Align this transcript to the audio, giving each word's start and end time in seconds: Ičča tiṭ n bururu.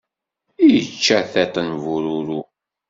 Ičča 0.73 1.19
tiṭ 1.31 1.53
n 1.67 1.69
bururu. 1.83 2.41